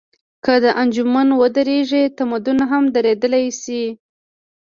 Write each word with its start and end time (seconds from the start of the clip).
که 0.45 0.53
دا 0.63 0.71
انجن 0.81 1.29
ودرېږي، 1.41 2.03
تمدن 2.17 2.59
هم 2.69 2.83
درېدلی 2.95 3.47
شي. 3.61 3.83